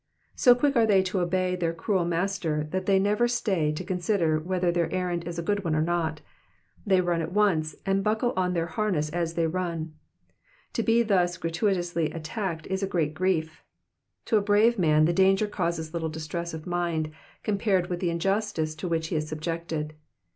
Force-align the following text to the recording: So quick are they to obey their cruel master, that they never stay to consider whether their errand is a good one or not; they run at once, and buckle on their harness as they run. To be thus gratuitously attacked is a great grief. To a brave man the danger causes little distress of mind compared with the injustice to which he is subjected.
So 0.33 0.55
quick 0.55 0.75
are 0.75 0.87
they 0.87 1.03
to 1.03 1.19
obey 1.19 1.55
their 1.55 1.75
cruel 1.75 2.05
master, 2.05 2.67
that 2.71 2.87
they 2.87 2.97
never 2.97 3.27
stay 3.27 3.71
to 3.73 3.83
consider 3.83 4.39
whether 4.39 4.71
their 4.71 4.91
errand 4.91 5.27
is 5.27 5.37
a 5.37 5.43
good 5.43 5.63
one 5.63 5.75
or 5.75 5.81
not; 5.83 6.21
they 6.83 7.01
run 7.01 7.21
at 7.21 7.33
once, 7.33 7.75
and 7.85 8.03
buckle 8.03 8.33
on 8.35 8.53
their 8.53 8.65
harness 8.65 9.11
as 9.11 9.35
they 9.35 9.45
run. 9.45 9.93
To 10.73 10.81
be 10.81 11.03
thus 11.03 11.37
gratuitously 11.37 12.09
attacked 12.13 12.65
is 12.65 12.81
a 12.81 12.87
great 12.87 13.13
grief. 13.13 13.63
To 14.25 14.37
a 14.37 14.41
brave 14.41 14.79
man 14.79 15.05
the 15.05 15.13
danger 15.13 15.45
causes 15.45 15.93
little 15.93 16.09
distress 16.09 16.55
of 16.55 16.65
mind 16.65 17.11
compared 17.43 17.85
with 17.91 17.99
the 17.99 18.09
injustice 18.09 18.73
to 18.77 18.87
which 18.87 19.09
he 19.09 19.15
is 19.17 19.29
subjected. 19.29 19.93